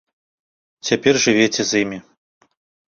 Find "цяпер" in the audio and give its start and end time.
0.89-1.13